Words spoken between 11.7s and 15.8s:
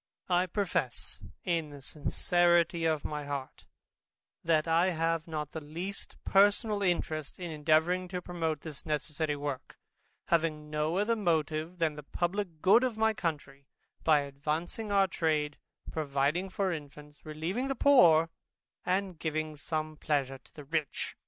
than the publick good of my country, by advancing our trade,